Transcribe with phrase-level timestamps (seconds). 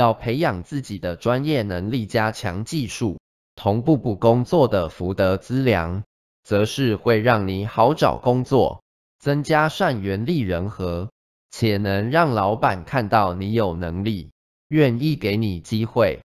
[0.00, 3.18] 要培养自己的专业能力，加强技术，
[3.54, 6.04] 同步补工作的福德资粮，
[6.42, 8.82] 则是会让你好找工作，
[9.18, 11.10] 增加善缘利人和，
[11.50, 14.30] 且能让老板看到你有能力，
[14.68, 16.22] 愿意给你机会。